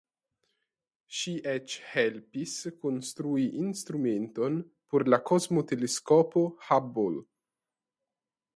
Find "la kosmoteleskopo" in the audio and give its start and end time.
5.15-6.47